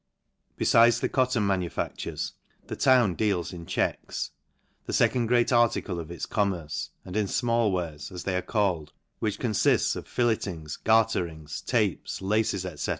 [0.57, 2.33] Befides the cotton manu factures,
[2.65, 4.31] the town deals in checks,
[4.87, 8.93] the fecond great article of its commerce, and in fmall wares (as they are called)
[9.19, 12.89] which confifts of fillettings, garterings, tapes, laces, fcfV.